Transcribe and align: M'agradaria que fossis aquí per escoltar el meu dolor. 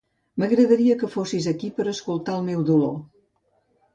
M'agradaria 0.43 0.95
que 1.01 1.09
fossis 1.15 1.49
aquí 1.51 1.69
per 1.81 1.85
escoltar 1.93 2.39
el 2.39 2.47
meu 2.47 2.63
dolor. 2.73 2.95